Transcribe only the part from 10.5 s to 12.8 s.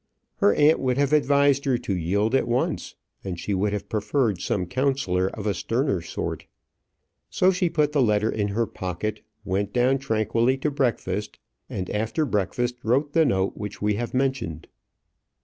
to breakfast, and after breakfast